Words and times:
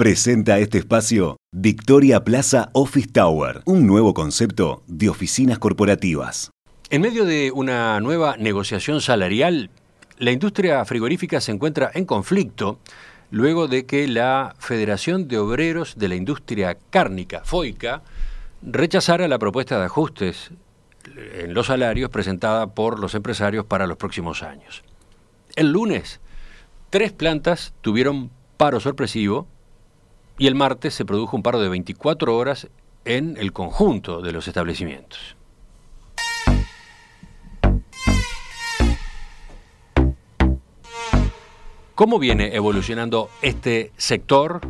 Presenta 0.00 0.58
este 0.58 0.78
espacio 0.78 1.36
Victoria 1.52 2.24
Plaza 2.24 2.70
Office 2.72 3.08
Tower, 3.12 3.60
un 3.66 3.86
nuevo 3.86 4.14
concepto 4.14 4.82
de 4.86 5.10
oficinas 5.10 5.58
corporativas. 5.58 6.50
En 6.88 7.02
medio 7.02 7.26
de 7.26 7.52
una 7.54 8.00
nueva 8.00 8.38
negociación 8.38 9.02
salarial, 9.02 9.68
la 10.16 10.30
industria 10.30 10.82
frigorífica 10.86 11.42
se 11.42 11.52
encuentra 11.52 11.90
en 11.92 12.06
conflicto 12.06 12.78
luego 13.30 13.68
de 13.68 13.84
que 13.84 14.08
la 14.08 14.54
Federación 14.58 15.28
de 15.28 15.36
Obreros 15.36 15.98
de 15.98 16.08
la 16.08 16.14
Industria 16.14 16.78
Cárnica, 16.88 17.42
FOICA, 17.44 18.00
rechazara 18.62 19.28
la 19.28 19.38
propuesta 19.38 19.78
de 19.78 19.84
ajustes 19.84 20.50
en 21.14 21.52
los 21.52 21.66
salarios 21.66 22.08
presentada 22.08 22.68
por 22.68 22.98
los 23.00 23.14
empresarios 23.14 23.66
para 23.66 23.86
los 23.86 23.98
próximos 23.98 24.42
años. 24.42 24.82
El 25.56 25.72
lunes, 25.72 26.20
tres 26.88 27.12
plantas 27.12 27.74
tuvieron 27.82 28.30
paro 28.56 28.80
sorpresivo 28.80 29.46
y 30.40 30.46
el 30.46 30.54
martes 30.54 30.94
se 30.94 31.04
produjo 31.04 31.36
un 31.36 31.42
paro 31.42 31.60
de 31.60 31.68
24 31.68 32.34
horas 32.34 32.66
en 33.04 33.36
el 33.36 33.52
conjunto 33.52 34.22
de 34.22 34.32
los 34.32 34.48
establecimientos. 34.48 35.36
¿Cómo 41.94 42.18
viene 42.18 42.56
evolucionando 42.56 43.28
este 43.42 43.92
sector, 43.98 44.62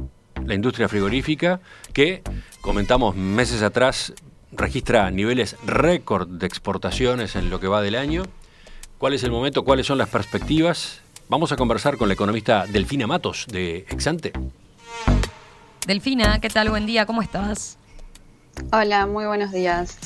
la 0.44 0.54
industria 0.54 0.88
frigorífica, 0.88 1.60
que, 1.92 2.22
comentamos 2.60 3.14
meses 3.14 3.62
atrás, 3.62 4.12
registra 4.50 5.08
niveles 5.12 5.56
récord 5.64 6.26
de 6.26 6.48
exportaciones 6.48 7.36
en 7.36 7.48
lo 7.48 7.60
que 7.60 7.68
va 7.68 7.80
del 7.80 7.94
año? 7.94 8.24
¿Cuál 8.98 9.14
es 9.14 9.22
el 9.22 9.30
momento? 9.30 9.62
¿Cuáles 9.62 9.86
son 9.86 9.98
las 9.98 10.08
perspectivas? 10.08 11.02
Vamos 11.28 11.52
a 11.52 11.56
conversar 11.56 11.96
con 11.96 12.08
la 12.08 12.14
economista 12.14 12.66
Delfina 12.66 13.06
Matos 13.06 13.46
de 13.48 13.86
Exante. 13.88 14.32
Delfina, 15.86 16.40
¿qué 16.40 16.50
tal? 16.50 16.68
Buen 16.68 16.86
día, 16.86 17.06
¿cómo 17.06 17.22
estás? 17.22 17.78
Hola, 18.70 19.06
muy 19.06 19.24
buenos 19.24 19.50
días. 19.50 19.98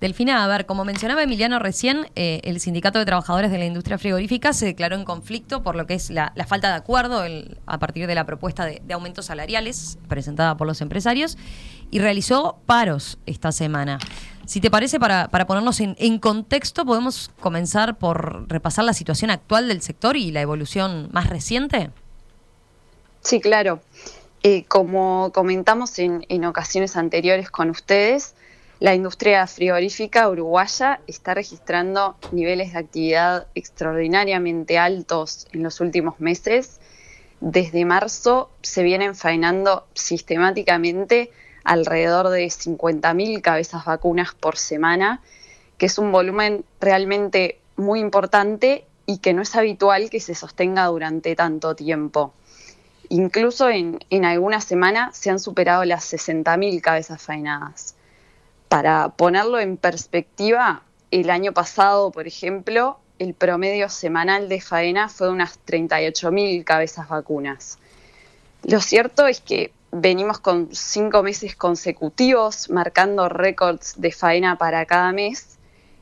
Delfina, 0.00 0.44
a 0.44 0.46
ver, 0.46 0.66
como 0.66 0.84
mencionaba 0.84 1.22
Emiliano 1.22 1.58
recién, 1.58 2.06
eh, 2.14 2.42
el 2.44 2.60
Sindicato 2.60 2.98
de 2.98 3.06
Trabajadores 3.06 3.50
de 3.50 3.56
la 3.56 3.64
Industria 3.64 3.96
Frigorífica 3.96 4.52
se 4.52 4.66
declaró 4.66 4.96
en 4.96 5.04
conflicto 5.04 5.62
por 5.62 5.76
lo 5.76 5.86
que 5.86 5.94
es 5.94 6.10
la, 6.10 6.34
falta 6.46 6.68
de 6.68 6.74
acuerdo 6.74 7.24
a 7.64 7.78
partir 7.78 8.06
de 8.06 8.14
la 8.14 8.26
propuesta 8.26 8.66
de, 8.66 8.82
aumentos 8.92 9.26
salariales 9.26 9.98
presentada 10.08 10.58
por 10.58 10.66
los 10.66 10.82
empresarios 10.82 11.38
y 11.90 12.00
realizó 12.00 12.58
paros 12.66 13.18
esta 13.24 13.50
semana. 13.50 13.98
Si 14.44 14.60
te 14.60 14.70
parece, 14.70 15.00
para, 15.00 15.28
ponernos 15.28 15.80
en, 15.80 15.96
en, 15.98 16.18
contexto, 16.18 16.84
podemos 16.84 17.30
comenzar 17.40 17.96
por 17.96 18.46
repasar 18.50 18.84
la 18.84 18.92
situación 18.92 19.30
actual 19.30 19.68
del 19.68 19.80
sector 19.80 20.18
y 20.18 20.32
la 20.32 20.42
evolución 20.42 21.08
más 21.12 21.30
reciente. 21.30 21.90
Sí, 23.22 23.40
claro. 23.40 23.80
Como 24.68 25.32
comentamos 25.32 25.98
en, 25.98 26.44
ocasiones 26.44 26.96
anteriores 26.96 27.50
con 27.50 27.70
ustedes, 27.70 28.34
la 28.78 28.94
industria 28.94 29.46
frigorífica 29.46 30.28
uruguaya 30.28 31.00
está 31.06 31.32
registrando 31.32 32.16
niveles 32.30 32.74
de 32.74 32.80
actividad 32.80 33.46
extraordinariamente 33.54 34.76
altos 34.76 35.46
en 35.52 35.62
los 35.62 35.80
últimos 35.80 36.20
meses. 36.20 36.78
Desde 37.40 37.86
marzo 37.86 38.50
se 38.60 38.82
vienen 38.82 39.14
faenando 39.14 39.86
sistemáticamente 39.94 41.30
alrededor 41.64 42.28
de 42.28 42.44
50.000 42.44 43.40
cabezas 43.40 43.86
vacunas 43.86 44.34
por 44.34 44.58
semana, 44.58 45.22
que 45.78 45.86
es 45.86 45.96
un 45.96 46.12
volumen 46.12 46.66
realmente 46.82 47.60
muy 47.76 47.98
importante 47.98 48.84
y 49.06 49.18
que 49.18 49.32
no 49.32 49.40
es 49.40 49.56
habitual 49.56 50.10
que 50.10 50.20
se 50.20 50.34
sostenga 50.34 50.84
durante 50.84 51.34
tanto 51.34 51.74
tiempo. 51.74 52.34
Incluso 53.08 53.68
en, 53.68 53.98
en 54.10 54.24
algunas 54.24 54.64
semanas 54.64 55.16
se 55.16 55.30
han 55.30 55.38
superado 55.38 55.84
las 55.84 56.12
60.000 56.12 56.80
cabezas 56.80 57.22
faenadas. 57.22 57.94
Para 58.68 59.10
ponerlo 59.10 59.60
en 59.60 59.76
perspectiva, 59.76 60.82
el 61.10 61.30
año 61.30 61.52
pasado, 61.52 62.10
por 62.10 62.26
ejemplo, 62.26 62.98
el 63.18 63.34
promedio 63.34 63.88
semanal 63.88 64.48
de 64.48 64.60
faena 64.60 65.08
fue 65.08 65.28
de 65.28 65.32
unas 65.32 65.60
38.000 65.66 66.64
cabezas 66.64 67.08
vacunas. 67.08 67.78
Lo 68.64 68.80
cierto 68.80 69.26
es 69.26 69.40
que 69.40 69.72
venimos 69.92 70.40
con 70.40 70.68
cinco 70.74 71.22
meses 71.22 71.54
consecutivos 71.54 72.68
marcando 72.70 73.28
récords 73.28 73.94
de 73.96 74.10
faena 74.10 74.58
para 74.58 74.84
cada 74.86 75.12
mes 75.12 75.58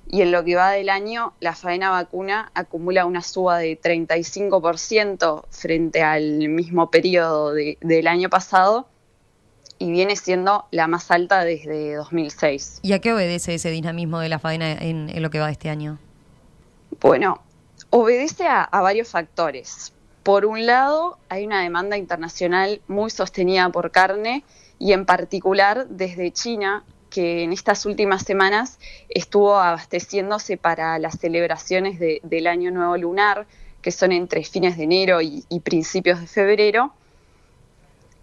y 0.09 0.23
en 0.23 0.33
lo 0.33 0.45
que 0.45 0.57
va 0.57 0.73
del 0.73 0.89
año, 0.89 1.33
la 1.41 1.55
faena 1.55 1.91
vacuna 1.91 2.51
acumula 2.55 3.07
una 3.07 3.23
suba 3.23 3.59
de 3.59 3.81
35% 3.81 5.45
frente 5.51 6.03
al 6.03 6.49
mismo 6.49 6.91
periodo 6.91 7.53
del 7.53 8.07
año 8.07 8.29
pasado 8.29 8.87
y 9.79 9.91
viene 9.91 10.17
siendo 10.17 10.67
la 10.71 10.87
más 10.87 11.11
alta 11.11 11.45
desde 11.45 11.95
2006. 11.95 12.81
¿Y 12.83 12.93
a 12.93 13.01
qué 13.01 13.13
obedece 13.13 13.55
ese 13.55 13.71
dinamismo 13.71 14.21
de 14.21 14.29
la 14.29 14.39
faena 14.39 14.73
en, 14.73 15.11
lo 15.23 15.31
que 15.31 15.39
va 15.41 15.47
de 15.47 15.53
este 15.53 15.71
año? 15.71 15.99
Bueno, 17.01 17.41
obedece 17.91 18.47
a 18.47 18.69
varios 18.81 19.09
factores. 19.09 19.93
Por 20.23 20.47
un 20.47 20.67
lado, 20.67 21.19
hay 21.29 21.45
una 21.45 21.63
demanda 21.63 21.97
internacional 21.97 22.81
muy 22.87 23.11
sostenida 23.11 23.69
por 23.71 23.91
carne 23.91 24.45
y 24.79 24.93
en 24.93 25.05
particular 25.05 25.89
desde 25.89 26.31
China, 26.33 26.85
que 27.13 27.43
en 27.43 27.53
estas 27.53 27.85
últimas 27.85 28.23
semanas 28.23 28.79
estuvo 29.11 29.57
abasteciéndose 29.57 30.57
para 30.57 30.99
las 30.99 31.19
celebraciones 31.19 32.01
del 32.01 32.47
Año 32.47 32.71
Nuevo 32.71 32.97
Lunar, 32.97 33.47
que 33.83 33.91
son 33.91 34.13
entre 34.13 34.43
fines 34.45 34.79
de 34.79 34.85
enero 34.85 35.21
y, 35.21 35.45
principios 35.63 36.21
de 36.21 36.27
febrero. 36.27 36.95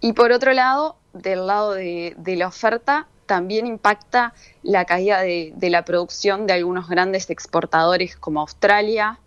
Y 0.01 0.13
por 0.13 0.31
otro 0.31 0.53
lado, 0.53 0.95
del 1.13 1.45
lado 1.45 1.73
de, 1.73 2.16
la 2.25 2.47
oferta, 2.47 3.07
también 3.27 3.67
impacta 3.67 4.33
la 4.63 4.85
caída 4.85 5.21
de, 5.21 5.53
la 5.61 5.85
producción 5.85 6.47
de 6.47 6.53
algunos 6.53 6.89
grandes 6.89 7.29
exportadores 7.29 8.16
como 8.16 8.39
Australia, 8.41 9.19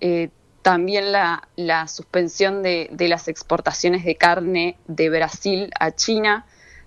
eh, 0.00 0.28
también 0.60 1.10
la, 1.12 1.88
suspensión 1.88 2.62
de, 2.62 2.90
las 2.98 3.28
exportaciones 3.28 4.04
de 4.04 4.16
carne 4.16 4.76
de 4.88 5.08
Brasil 5.08 5.70
a 5.80 5.92
China, 5.92 6.44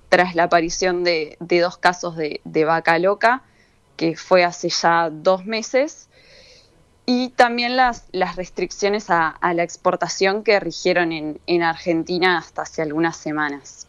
tras 0.09 0.33
la 0.35 0.43
aparición 0.43 1.03
de, 1.03 1.37
dos 1.39 1.77
casos 1.77 2.15
de, 2.17 2.65
vaca 2.65 2.97
loca, 2.97 3.43
que 3.95 4.15
fue 4.17 4.43
hace 4.43 4.69
ya 4.69 5.09
dos 5.11 5.45
meses, 5.45 6.09
y 7.05 7.29
también 7.29 7.75
las, 7.75 8.05
restricciones 8.35 9.09
a, 9.09 9.37
la 9.53 9.63
exportación 9.63 10.43
que 10.43 10.59
rigieron 10.59 11.11
en, 11.11 11.63
Argentina 11.63 12.37
hasta 12.37 12.63
hace 12.63 12.81
algunas 12.81 13.17
semanas. 13.17 13.87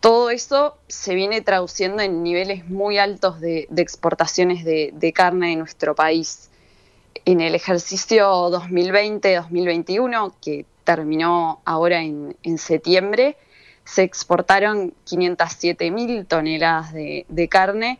Todo 0.00 0.30
eso 0.30 0.76
se 0.86 1.16
viene 1.16 1.40
traduciendo 1.40 2.02
en 2.02 2.22
niveles 2.22 2.68
muy 2.68 2.98
altos 2.98 3.40
de, 3.40 3.68
exportaciones 3.76 4.64
de, 4.64 5.12
carne 5.14 5.52
en 5.52 5.58
nuestro 5.58 5.94
país. 5.96 6.50
En 7.24 7.40
el 7.40 7.54
ejercicio 7.56 8.50
2020-2021, 8.50 10.32
que 10.40 10.64
terminó 10.84 11.60
ahora 11.64 12.02
en 12.02 12.58
septiembre, 12.58 13.36
se 13.88 14.02
exportaron 14.02 14.92
507 15.04 15.90
mil 15.90 16.26
toneladas 16.26 16.92
de, 16.92 17.48
carne, 17.50 17.98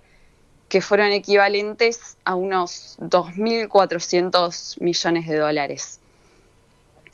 que 0.68 0.82
fueron 0.82 1.12
equivalentes 1.12 2.18
a 2.26 2.34
unos 2.34 2.98
2.400 3.00 4.82
millones 4.82 5.26
de 5.26 5.36
dólares. 5.38 6.00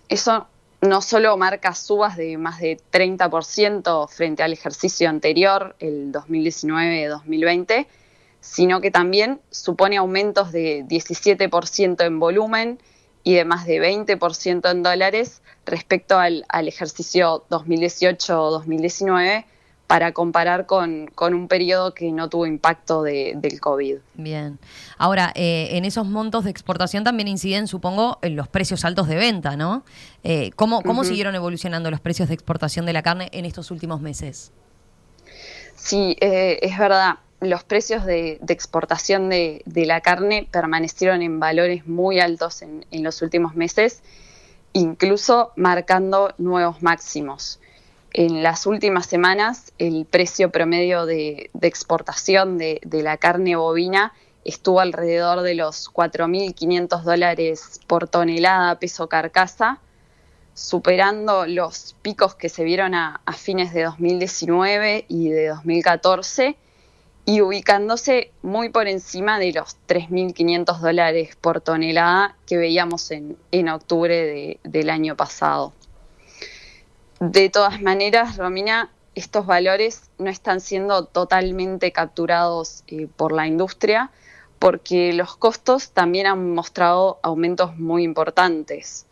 Eso 0.08 0.48
no 0.80 1.02
solo 1.02 1.36
marca 1.36 1.72
subas 1.74 2.16
de 2.16 2.36
más 2.36 2.58
de 2.58 2.76
30% 2.92 4.08
frente 4.08 4.42
al 4.42 4.52
ejercicio 4.52 5.08
anterior, 5.08 5.76
el 5.78 6.10
2019-2020, 6.10 7.86
sino 8.40 8.80
que 8.80 8.90
también 8.90 9.40
supone 9.50 9.98
aumentos 9.98 10.50
de 10.50 10.84
17% 10.84 12.04
en 12.04 12.18
volumen 12.18 12.78
y 13.24 13.34
de 13.34 13.44
más 13.44 13.66
de 13.66 13.80
20% 13.80 14.70
en 14.70 14.82
dólares 14.82 15.42
respecto 15.64 16.18
al, 16.18 16.44
ejercicio 16.68 17.44
2018-2019 17.48 19.46
para 19.86 20.12
comparar 20.12 20.66
con, 20.66 21.10
un 21.18 21.48
periodo 21.48 21.94
que 21.94 22.12
no 22.12 22.28
tuvo 22.28 22.46
impacto 22.46 23.02
del 23.02 23.60
COVID. 23.60 23.96
Bien. 24.14 24.58
Ahora, 24.98 25.32
eh, 25.34 25.70
en 25.72 25.84
esos 25.84 26.06
montos 26.06 26.44
de 26.44 26.50
exportación 26.50 27.02
también 27.04 27.28
inciden, 27.28 27.66
supongo, 27.66 28.18
en 28.22 28.36
los 28.36 28.48
precios 28.48 28.84
altos 28.84 29.08
de 29.08 29.16
venta, 29.16 29.56
¿no? 29.56 29.84
Eh, 30.22 30.50
¿Cómo, 30.56 30.82
cómo 30.82 31.04
siguieron 31.04 31.34
evolucionando 31.34 31.90
los 31.90 32.00
precios 32.00 32.28
de 32.28 32.34
exportación 32.34 32.86
de 32.86 32.92
la 32.92 33.02
carne 33.02 33.30
en 33.32 33.44
estos 33.46 33.70
últimos 33.70 34.00
meses? 34.00 34.52
Sí, 35.76 36.16
eh, 36.20 36.58
es 36.62 36.78
verdad 36.78 37.18
los 37.44 37.64
precios 37.64 38.04
de, 38.04 38.40
exportación 38.48 39.28
de, 39.28 39.62
la 39.66 40.00
carne 40.00 40.48
permanecieron 40.50 41.22
en 41.22 41.40
valores 41.40 41.86
muy 41.86 42.20
altos 42.20 42.62
en, 42.62 42.84
los 43.02 43.22
últimos 43.22 43.54
meses, 43.54 44.02
incluso 44.72 45.52
marcando 45.56 46.34
nuevos 46.38 46.82
máximos. 46.82 47.60
En 48.12 48.42
las 48.42 48.66
últimas 48.66 49.06
semanas, 49.06 49.72
el 49.78 50.06
precio 50.06 50.50
promedio 50.50 51.06
de, 51.06 51.50
exportación 51.62 52.58
de, 52.58 52.80
la 52.90 53.16
carne 53.16 53.56
bovina 53.56 54.12
estuvo 54.44 54.80
alrededor 54.80 55.42
de 55.42 55.54
los 55.54 55.92
4.500 55.92 57.02
dólares 57.02 57.80
por 57.86 58.08
tonelada 58.08 58.78
peso 58.78 59.08
carcasa, 59.08 59.80
superando 60.52 61.46
los 61.46 61.96
picos 62.02 62.34
que 62.34 62.48
se 62.48 62.62
vieron 62.62 62.94
a, 62.94 63.20
fines 63.36 63.72
de 63.72 63.82
2019 63.82 65.06
y 65.08 65.30
de 65.30 65.48
2014 65.48 66.56
y 67.26 67.40
ubicándose 67.40 68.30
muy 68.42 68.68
por 68.68 68.86
encima 68.86 69.38
de 69.38 69.52
los 69.52 69.76
3.500 69.88 70.78
dólares 70.78 71.36
por 71.40 71.60
tonelada 71.60 72.36
que 72.46 72.56
veíamos 72.56 73.10
en, 73.10 73.68
octubre 73.68 74.58
del 74.62 74.90
año 74.90 75.16
pasado. 75.16 75.72
De 77.20 77.48
todas 77.48 77.80
maneras, 77.80 78.36
Romina, 78.36 78.90
estos 79.14 79.46
valores 79.46 80.10
no 80.18 80.28
están 80.28 80.60
siendo 80.60 81.04
totalmente 81.06 81.92
capturados 81.92 82.84
eh, 82.88 83.06
por 83.16 83.32
la 83.32 83.46
industria 83.46 84.10
porque 84.58 85.12
los 85.12 85.36
costos 85.36 85.90
también 85.90 86.26
han 86.26 86.54
mostrado 86.54 87.18
aumentos 87.22 87.76
muy 87.76 88.02
importantes. 88.02 89.06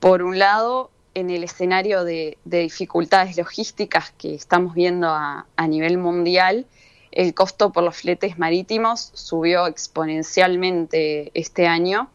Por 0.00 0.22
un 0.22 0.38
lado, 0.38 0.90
en 1.14 1.30
el 1.30 1.44
escenario 1.44 2.04
de, 2.04 2.38
dificultades 2.44 3.36
logísticas 3.36 4.12
que 4.16 4.34
estamos 4.34 4.74
viendo 4.74 5.08
a, 5.10 5.46
nivel 5.68 5.98
mundial, 5.98 6.66
el 7.14 7.32
costo 7.34 7.72
por 7.72 7.84
los 7.84 7.96
fletes 7.96 8.38
marítimos 8.38 9.10
subió 9.14 9.66
exponencialmente 9.66 11.30
este 11.34 11.66
año 11.66 12.10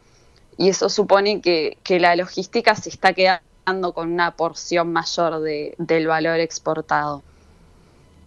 y 0.57 0.69
eso 0.69 0.89
supone 0.89 1.41
que, 1.41 1.77
la 1.99 2.15
logística 2.17 2.75
se 2.75 2.89
está 2.89 3.13
quedando 3.13 3.93
con 3.93 4.11
una 4.11 4.35
porción 4.35 4.91
mayor 4.91 5.41
del 5.41 6.07
valor 6.07 6.39
exportado. 6.39 7.23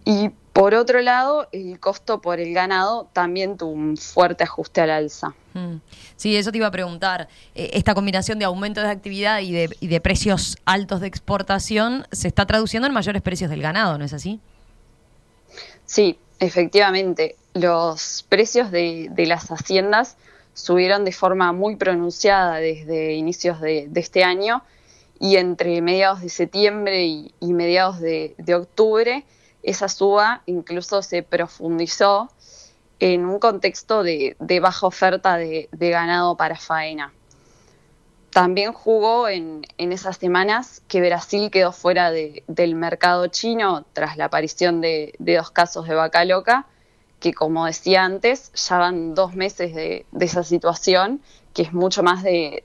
Y 0.03 0.31
por 0.51 0.73
otro 0.73 1.01
lado, 1.01 1.47
el 1.51 1.79
costo 1.79 2.21
por 2.21 2.39
el 2.39 2.53
ganado 2.53 3.07
también 3.13 3.57
tuvo 3.57 3.71
un 3.71 3.97
fuerte 3.97 4.43
ajuste 4.43 4.81
al 4.81 4.89
alza. 4.89 5.35
Mm. 5.53 5.75
Sí, 6.15 6.35
eso 6.35 6.51
te 6.51 6.57
iba 6.57 6.67
a 6.67 6.71
preguntar. 6.71 7.27
Eh, 7.53 7.69
esta 7.73 7.93
combinación 7.93 8.39
de 8.39 8.45
aumento 8.45 8.81
de 8.81 8.89
actividad 8.89 9.39
y 9.41 9.51
de, 9.51 10.01
precios 10.01 10.57
altos 10.65 11.01
de 11.01 11.07
exportación 11.07 12.07
se 12.11 12.27
está 12.27 12.45
traduciendo 12.45 12.87
en 12.87 12.93
mayores 12.93 13.21
precios 13.21 13.49
del 13.49 13.61
ganado, 13.61 13.97
¿no 13.97 14.05
es 14.05 14.13
así? 14.13 14.39
Sí, 15.85 16.17
efectivamente. 16.39 17.35
Los 17.53 18.25
precios 18.29 18.71
de, 18.71 19.11
las 19.15 19.49
haciendas 19.51 20.17
subieron 20.53 21.05
de 21.05 21.11
forma 21.11 21.51
muy 21.53 21.75
pronunciada 21.75 22.57
desde 22.57 23.13
inicios 23.13 23.61
de, 23.61 23.89
este 23.95 24.23
año 24.23 24.63
y 25.19 25.37
entre 25.37 25.81
mediados 25.81 26.21
de 26.21 26.29
septiembre 26.29 27.05
y, 27.05 27.33
mediados 27.41 27.99
de 27.99 28.55
octubre 28.55 29.23
esa 29.63 29.87
suba 29.87 30.43
incluso 30.45 31.01
se 31.01 31.23
profundizó 31.23 32.29
en 32.99 33.25
un 33.25 33.39
contexto 33.39 34.03
de, 34.03 34.35
baja 34.61 34.85
oferta 34.85 35.37
de, 35.37 35.69
ganado 35.71 36.37
para 36.37 36.57
faena. 36.57 37.13
También 38.33 38.73
jugó 38.73 39.27
en, 39.27 39.63
esas 39.77 40.17
semanas 40.17 40.81
que 40.87 41.01
Brasil 41.01 41.51
quedó 41.51 41.71
fuera 41.71 42.11
del 42.11 42.75
mercado 42.75 43.27
chino 43.27 43.85
tras 43.93 44.17
la 44.17 44.25
aparición 44.25 44.81
de, 44.81 45.13
dos 45.19 45.51
casos 45.51 45.87
de 45.87 45.93
vaca 45.93 46.25
loca, 46.25 46.65
que 47.19 47.31
como 47.33 47.67
decía 47.67 48.03
antes, 48.03 48.51
ya 48.53 48.79
van 48.79 49.13
dos 49.13 49.35
meses 49.35 49.75
de, 49.75 50.07
esa 50.19 50.43
situación, 50.43 51.21
que 51.53 51.61
es 51.61 51.73
mucho 51.73 52.01
más 52.01 52.23
de, 52.23 52.63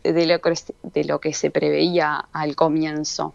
lo 1.05 1.21
que, 1.21 1.35
se 1.35 1.51
preveía 1.51 2.27
al 2.33 2.57
comienzo. 2.57 3.35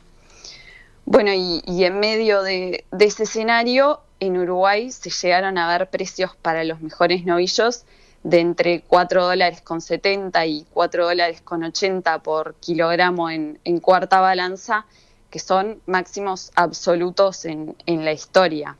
Bueno, 1.05 1.31
y, 1.33 1.83
en 1.83 1.99
medio 1.99 2.41
de, 2.41 2.83
ese 2.99 3.23
escenario, 3.23 3.99
en 4.19 4.37
Uruguay 4.37 4.89
se 4.89 5.11
llegaron 5.11 5.59
a 5.59 5.67
ver 5.67 5.87
precios 5.91 6.35
para 6.41 6.63
los 6.63 6.81
mejores 6.81 7.25
novillos 7.25 7.85
de 8.23 8.39
entre 8.39 8.81
4 8.81 9.25
dólares 9.25 9.61
con 9.61 9.81
70 9.81 10.45
y 10.45 10.65
4 10.73 11.05
dólares 11.05 11.41
con 11.41 11.63
80 11.63 12.19
por 12.19 12.55
kilogramo 12.55 13.29
en, 13.29 13.59
cuarta 13.81 14.21
balanza, 14.21 14.85
que 15.29 15.39
son 15.39 15.81
máximos 15.85 16.51
absolutos 16.55 17.45
en, 17.45 17.75
la 17.85 18.11
historia. 18.13 18.77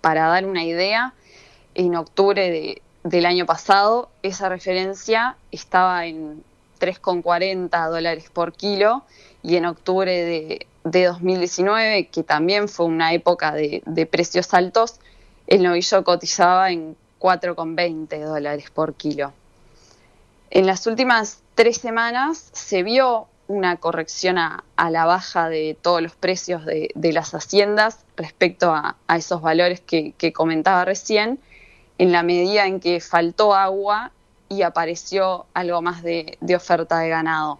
Para 0.00 0.28
dar 0.28 0.46
una 0.46 0.64
idea, 0.64 1.14
en 1.74 1.94
octubre 1.94 2.82
del 3.04 3.26
año 3.26 3.46
pasado 3.46 4.10
esa 4.22 4.48
referencia 4.48 5.36
estaba 5.52 6.06
en 6.06 6.42
3,40 6.80 7.88
dólares 7.88 8.30
por 8.32 8.52
kilo 8.52 9.04
y 9.42 9.56
en 9.56 9.66
octubre 9.66 10.12
de, 10.24 10.66
de 10.90 11.04
2019, 11.04 12.08
que 12.08 12.22
también 12.22 12.68
fue 12.68 12.86
una 12.86 13.12
época 13.12 13.52
de, 13.52 14.08
precios 14.10 14.54
altos, 14.54 14.96
el 15.46 15.62
novillo 15.62 16.04
cotizaba 16.04 16.70
en 16.70 16.96
4,20 17.18 18.24
dólares 18.24 18.70
por 18.70 18.94
kilo. 18.94 19.32
En 20.50 20.66
las 20.66 20.86
últimas 20.86 21.42
tres 21.54 21.78
semanas 21.78 22.50
se 22.52 22.82
vio 22.82 23.28
una 23.48 23.76
corrección 23.76 24.38
a, 24.38 24.64
la 24.90 25.04
baja 25.06 25.48
de 25.48 25.76
todos 25.80 26.02
los 26.02 26.14
precios 26.14 26.64
de, 26.66 27.12
las 27.12 27.34
haciendas 27.34 28.04
respecto 28.16 28.72
a, 28.72 28.96
esos 29.16 29.40
valores 29.40 29.80
que, 29.80 30.32
comentaba 30.32 30.84
recién, 30.84 31.38
en 31.98 32.12
la 32.12 32.22
medida 32.22 32.66
en 32.66 32.80
que 32.80 33.00
faltó 33.00 33.54
agua 33.54 34.12
y 34.48 34.62
apareció 34.62 35.46
algo 35.54 35.82
más 35.82 36.02
de 36.02 36.38
oferta 36.54 36.98
de 37.00 37.08
ganado 37.08 37.58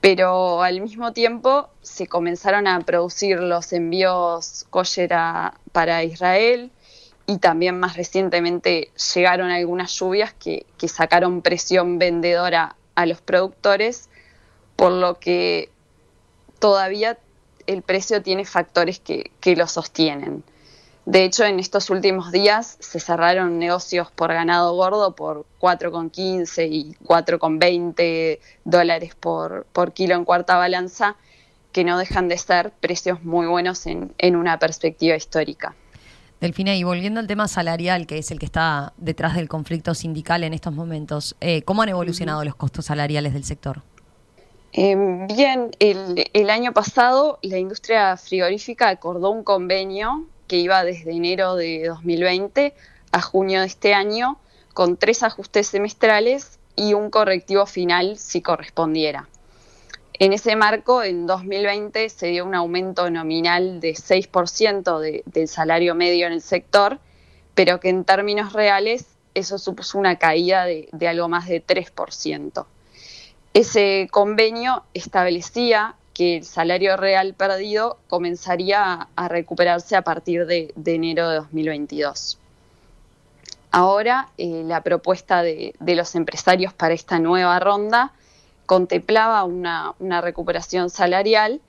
pero 0.00 0.62
al 0.62 0.80
mismo 0.80 1.12
tiempo 1.12 1.68
se 1.82 2.06
comenzaron 2.06 2.66
a 2.66 2.80
producir 2.80 3.40
los 3.40 3.72
envíos 3.72 4.66
kosher 4.70 5.10
para 5.72 6.04
Israel 6.04 6.70
y 7.28 7.36
también 7.38 7.78
más 7.78 7.94
recientemente 7.94 8.90
llegaron 9.14 9.50
algunas 9.50 9.92
lluvias 9.92 10.32
que, 10.32 10.64
sacaron 10.88 11.42
presión 11.42 11.98
vendedora 11.98 12.74
a 12.94 13.04
los 13.04 13.20
productores, 13.20 14.08
por 14.76 14.92
lo 14.92 15.18
que 15.20 15.68
todavía 16.58 17.18
el 17.66 17.82
precio 17.82 18.22
tiene 18.22 18.46
factores 18.46 18.98
que, 18.98 19.30
lo 19.56 19.66
sostienen. 19.66 20.42
De 21.04 21.24
hecho, 21.24 21.44
en 21.44 21.60
estos 21.60 21.90
últimos 21.90 22.32
días 22.32 22.78
se 22.80 22.98
cerraron 22.98 23.58
negocios 23.58 24.10
por 24.10 24.32
ganado 24.32 24.74
gordo 24.74 25.14
por 25.14 25.44
4,15 25.60 26.66
y 26.70 26.94
4,20 27.04 28.38
dólares 28.64 29.14
por, 29.14 29.66
por 29.74 29.92
kilo 29.92 30.14
en 30.14 30.24
cuarta 30.24 30.56
balanza, 30.56 31.16
que 31.72 31.84
no 31.84 31.98
dejan 31.98 32.28
de 32.28 32.38
ser 32.38 32.70
precios 32.70 33.22
muy 33.22 33.46
buenos 33.46 33.84
en, 33.86 34.14
una 34.34 34.58
perspectiva 34.58 35.14
histórica. 35.14 35.74
Delfina, 36.40 36.76
y 36.76 36.84
volviendo 36.84 37.18
al 37.18 37.26
tema 37.26 37.48
salarial, 37.48 38.06
que 38.06 38.18
es 38.18 38.30
el 38.30 38.38
que 38.38 38.46
está 38.46 38.92
detrás 38.96 39.34
del 39.34 39.48
conflicto 39.48 39.94
sindical 39.94 40.44
en 40.44 40.54
estos 40.54 40.72
momentos, 40.72 41.36
eh, 41.40 41.62
¿cómo 41.62 41.82
han 41.82 41.88
evolucionado 41.88 42.44
los 42.44 42.54
costos 42.54 42.86
salariales 42.86 43.32
del 43.32 43.44
sector? 43.44 43.82
Eh, 44.72 44.94
bien, 45.34 45.70
el, 45.80 46.30
el, 46.32 46.50
año 46.50 46.72
pasado 46.72 47.38
la 47.42 47.58
industria 47.58 48.16
frigorífica 48.16 48.88
acordó 48.88 49.30
un 49.30 49.42
convenio 49.42 50.26
que 50.46 50.56
iba 50.56 50.84
desde 50.84 51.10
enero 51.10 51.56
de 51.56 51.88
2020 51.88 52.74
a 53.10 53.20
junio 53.20 53.60
de 53.60 53.66
este 53.66 53.94
año, 53.94 54.38
con 54.74 54.96
tres 54.96 55.24
ajustes 55.24 55.66
semestrales 55.66 56.58
y 56.76 56.94
un 56.94 57.10
correctivo 57.10 57.66
final 57.66 58.16
si 58.18 58.42
correspondiera. 58.42 59.28
En 60.20 60.32
ese 60.32 60.56
marco, 60.56 61.04
en 61.04 61.26
2020 61.26 62.08
se 62.08 62.26
dio 62.26 62.44
un 62.44 62.56
aumento 62.56 63.08
nominal 63.08 63.78
de 63.78 63.92
6% 63.92 65.22
del 65.24 65.48
salario 65.48 65.94
medio 65.94 66.26
en 66.26 66.32
el 66.32 66.42
sector, 66.42 66.98
pero 67.54 67.78
que 67.78 67.88
en 67.88 68.04
términos 68.04 68.52
reales 68.52 69.06
eso 69.34 69.58
supuso 69.58 69.96
una 69.96 70.16
caída 70.16 70.64
de, 70.64 70.88
algo 71.08 71.28
más 71.28 71.46
de 71.46 71.64
3%. 71.64 72.66
Ese 73.54 74.08
convenio 74.10 74.82
establecía 74.92 75.94
que 76.14 76.38
el 76.38 76.44
salario 76.44 76.96
real 76.96 77.34
perdido 77.34 77.98
comenzaría 78.08 79.08
a, 79.14 79.28
recuperarse 79.28 79.94
a 79.94 80.02
partir 80.02 80.46
de, 80.46 80.72
enero 80.84 81.28
de 81.28 81.36
2022. 81.36 82.38
Ahora, 83.70 84.30
eh, 84.36 84.62
la 84.64 84.82
propuesta 84.82 85.42
de, 85.42 85.74
los 85.80 86.16
empresarios 86.16 86.72
para 86.72 86.94
esta 86.94 87.20
nueva 87.20 87.60
ronda 87.60 88.12
contemplaba 88.68 89.42
una, 89.44 89.94
recuperación 90.20 90.90
salarial, 90.90 91.60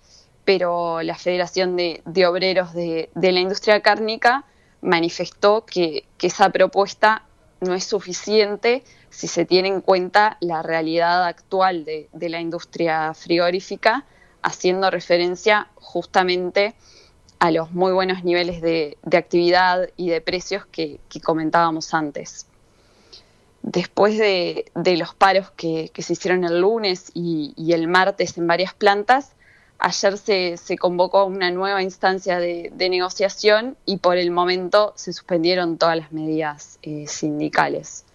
pero 0.44 1.02
la 1.02 1.16
Federación 1.16 1.76
de, 1.78 2.28
Obreros 2.28 2.74
de, 2.74 3.10
la 3.16 3.40
Industria 3.40 3.82
Cárnica 3.82 4.46
manifestó 4.82 5.66
que, 5.66 6.06
esa 6.22 6.50
propuesta 6.50 7.24
no 7.62 7.74
es 7.74 7.86
suficiente 7.86 8.84
si 9.10 9.28
se 9.28 9.46
tiene 9.46 9.70
en 9.70 9.82
cuenta 9.82 10.38
la 10.42 10.62
realidad 10.62 11.26
actual 11.26 11.86
de 11.86 12.30
la 12.30 12.40
industria 12.40 13.14
frigorífica 13.14 14.06
haciendo 14.42 14.90
referencia 14.90 15.68
justamente 15.76 16.76
a 17.40 17.52
los 17.52 17.72
muy 17.72 17.94
buenos 17.94 18.24
niveles 18.24 18.62
de, 18.62 18.98
actividad 19.14 19.90
y 19.96 20.10
de 20.10 20.22
precios 20.22 20.66
que, 20.66 21.00
comentábamos 21.24 21.94
antes. 21.94 22.46
Después 23.62 24.18
de, 24.18 24.66
los 24.98 25.14
paros 25.14 25.52
que, 25.52 25.92
se 25.98 26.14
hicieron 26.14 26.44
el 26.44 26.62
lunes 26.62 27.12
y, 27.14 27.54
el 27.74 27.88
martes 27.88 28.38
en 28.38 28.48
varias 28.48 28.74
plantas, 28.74 29.34
ayer 29.80 30.18
se, 30.18 30.78
convocó 30.78 31.26
una 31.26 31.52
nueva 31.52 31.82
instancia 31.82 32.40
de, 32.40 32.72
negociación 32.78 33.78
y 33.86 33.98
por 33.98 34.18
el 34.18 34.32
momento 34.32 34.94
se 34.96 35.14
suspendieron 35.14 35.78
todas 35.78 35.98
las 35.98 36.12
medidas 36.12 36.80
eh, 36.82 37.06
sindicales. 37.08 38.06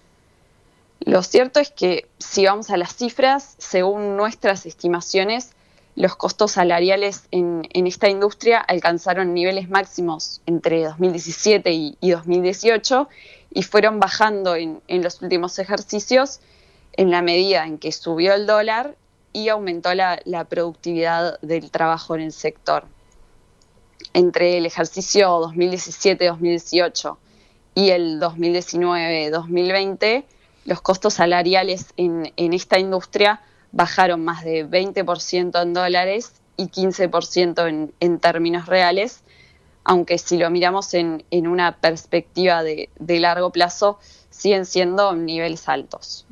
Lo 1.00 1.22
cierto 1.22 1.60
es 1.60 1.70
que 1.70 2.06
si 2.18 2.46
vamos 2.46 2.70
a 2.70 2.78
las 2.78 2.96
cifras, 2.96 3.56
según 3.58 4.16
nuestras 4.16 4.64
estimaciones, 4.64 5.50
los 5.96 6.16
costos 6.16 6.52
salariales 6.52 7.24
en, 7.30 7.68
esta 7.72 8.08
industria 8.08 8.58
alcanzaron 8.58 9.34
niveles 9.34 9.68
máximos 9.68 10.40
entre 10.46 10.82
2017 10.84 11.70
y, 11.72 12.10
2018 12.10 13.08
y 13.54 13.62
fueron 13.62 13.98
bajando 14.00 14.56
en, 14.56 14.82
los 14.88 15.22
últimos 15.22 15.58
ejercicios 15.60 16.40
en 16.92 17.10
la 17.10 17.22
medida 17.22 17.64
en 17.64 17.78
que 17.78 17.92
subió 17.92 18.34
el 18.34 18.46
dólar 18.46 18.96
y 19.32 19.48
aumentó 19.48 19.94
la, 19.94 20.20
productividad 20.48 21.40
del 21.40 21.70
trabajo 21.70 22.14
en 22.16 22.20
el 22.22 22.32
sector. 22.32 22.84
Entre 24.12 24.58
el 24.58 24.66
ejercicio 24.66 25.40
2017-2018 25.42 27.16
y 27.76 27.90
el 27.90 28.20
2019-2020, 28.20 30.24
los 30.66 30.82
costos 30.82 31.14
salariales 31.14 31.86
en, 31.96 32.32
en 32.36 32.52
esta 32.52 32.78
industria 32.78 33.40
bajaron 33.72 34.22
más 34.24 34.44
de 34.44 34.68
20% 34.68 35.62
en 35.62 35.74
dólares 35.74 36.34
y 36.56 36.66
15% 36.66 37.68
en, 37.68 37.92
en, 38.00 38.20
términos 38.20 38.66
reales, 38.66 39.24
aunque 39.84 40.18
si 40.18 40.38
lo 40.38 40.50
miramos 40.50 40.94
en, 40.94 41.24
una 41.30 41.76
perspectiva 41.76 42.62
de, 42.62 42.88
largo 42.98 43.50
plazo, 43.50 43.98
siguen 44.30 44.66
siendo 44.66 45.14
niveles 45.14 45.68
altos. 45.68 46.26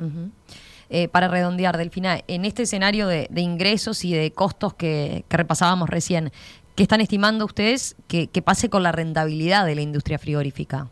Eh, 0.90 1.08
para 1.08 1.28
redondear, 1.28 1.78
Delfina, 1.78 2.20
en 2.26 2.44
este 2.44 2.64
escenario 2.64 3.06
de, 3.06 3.28
ingresos 3.36 4.04
y 4.04 4.12
de 4.12 4.32
costos 4.32 4.74
que, 4.74 5.24
repasábamos 5.30 5.88
recién, 5.88 6.32
¿qué 6.74 6.82
están 6.82 7.00
estimando 7.00 7.44
ustedes 7.44 7.96
que 8.08 8.42
pase 8.42 8.68
con 8.68 8.82
la 8.82 8.92
rentabilidad 8.92 9.66
de 9.66 9.74
la 9.74 9.82
industria 9.82 10.18
frigorífica? 10.18 10.88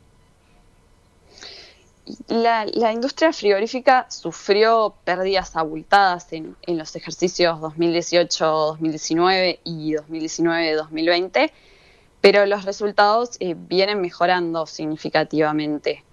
la, 2.29 2.93
industria 2.93 3.33
frigorífica 3.33 4.07
sufrió 4.09 4.95
pérdidas 5.05 5.57
abultadas 5.57 6.33
en, 6.33 6.57
los 6.67 6.97
ejercicios 6.97 7.59
2018-2019 7.61 9.61
y 9.65 9.95
2019-2020, 9.95 11.51
pero 12.21 12.47
los 12.47 12.65
resultados 12.65 13.37
eh, 13.41 13.55
vienen 13.57 14.01
mejorando 14.01 14.67
significativamente. 14.67 16.05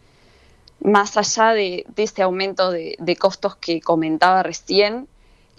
Más 0.79 1.17
allá 1.17 1.53
de, 1.53 1.85
este 1.95 2.21
aumento 2.21 2.71
de, 2.71 3.17
costos 3.19 3.55
que 3.55 3.81
comentaba 3.81 4.43
recién, 4.43 5.07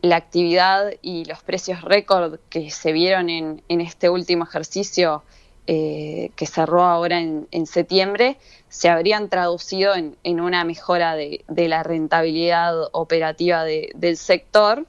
la 0.01 0.17
actividad 0.17 0.93
y 1.03 1.25
los 1.25 1.43
precios 1.43 1.83
récord 1.83 2.39
que 2.51 2.71
se 2.71 2.93
vieron 2.93 3.29
en 3.29 3.81
este 3.81 4.09
último 4.09 4.45
ejercicio 4.45 5.25
eh, 5.71 6.31
que 6.35 6.47
cerró 6.47 6.85
ahora 6.85 7.21
en, 7.21 7.67
septiembre, 7.67 8.39
se 8.71 8.89
habrían 8.89 9.29
traducido 9.29 9.95
en, 9.95 10.41
una 10.41 10.65
mejora 10.65 11.15
de, 11.15 11.45
la 11.47 11.83
rentabilidad 11.83 12.75
operativa 12.93 13.65
del 13.65 14.17
sector. 14.17 14.87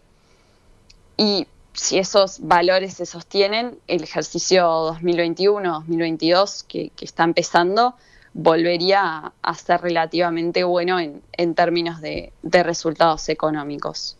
Y 1.17 1.47
si 1.79 1.97
esos 1.97 2.39
valores 2.41 2.93
se 2.95 3.05
sostienen, 3.05 3.79
el 3.87 4.03
ejercicio 4.03 4.93
2021-2022 4.93 6.65
que, 6.67 6.91
está 7.01 7.23
empezando 7.23 7.95
volvería 8.33 9.33
a, 9.41 9.55
ser 9.55 9.81
relativamente 9.81 10.63
bueno 10.63 10.99
en, 10.99 11.55
términos 11.55 11.99
de 12.01 12.31
resultados 12.63 13.27
económicos. 13.29 14.17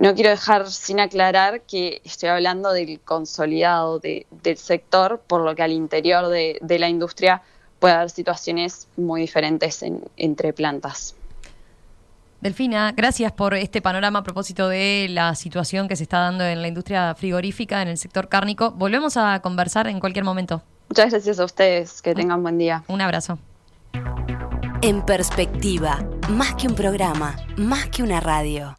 No 0.00 0.14
quiero 0.14 0.30
dejar 0.30 0.70
sin 0.70 0.98
aclarar 0.98 1.60
que 1.60 2.00
estoy 2.04 2.30
hablando 2.30 2.72
del 2.72 3.00
consolidado 3.00 3.98
del 3.98 4.56
sector, 4.56 5.20
por 5.26 5.42
lo 5.42 5.54
que 5.54 5.62
al 5.62 5.72
interior 5.72 6.28
de, 6.28 6.58
la 6.78 6.88
industria 6.88 7.42
puede 7.78 7.92
haber 7.92 8.08
situaciones 8.08 8.88
muy 8.96 9.20
diferentes 9.20 9.84
entre 10.16 10.54
plantas. 10.54 11.16
Delfina, 12.40 12.92
gracias 12.96 13.32
por 13.32 13.54
este 13.54 13.82
panorama 13.82 14.20
a 14.20 14.22
propósito 14.22 14.68
de 14.68 15.08
la 15.10 15.34
situación 15.34 15.88
que 15.88 15.96
se 15.96 16.04
está 16.04 16.20
dando 16.20 16.44
en 16.44 16.62
la 16.62 16.68
industria 16.68 17.14
frigorífica, 17.14 17.82
en 17.82 17.88
el 17.88 17.98
sector 17.98 18.28
cárnico. 18.28 18.70
Volvemos 18.70 19.18
a 19.18 19.40
conversar 19.40 19.86
en 19.88 20.00
cualquier 20.00 20.24
momento. 20.24 20.62
Muchas 20.88 21.10
gracias 21.10 21.38
a 21.38 21.44
ustedes, 21.44 22.00
que 22.00 22.14
tengan 22.14 22.42
buen 22.42 22.56
día. 22.56 22.82
Un 22.88 23.02
abrazo. 23.02 23.38
En 24.80 25.04
perspectiva, 25.04 25.98
más 26.30 26.54
que 26.54 26.66
un 26.66 26.74
programa, 26.74 27.36
más 27.58 27.88
que 27.88 28.02
una 28.02 28.20
radio. 28.20 28.68